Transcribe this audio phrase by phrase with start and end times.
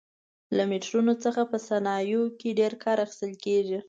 [0.55, 3.77] له میټرونو څخه په صنایعو کې ډېر کار اخیستل کېږي.